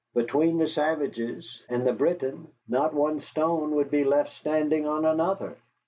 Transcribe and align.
Between 0.15 0.57
the 0.57 0.65
savage 0.67 1.19
and 1.19 1.85
the 1.85 1.93
Briton 1.93 2.47
not 2.67 2.91
one 2.91 3.19
stone 3.19 3.75
would 3.75 3.91
be 3.91 4.03
left 4.03 4.31
standing 4.33 4.87
on 4.87 5.05
another. 5.05 5.57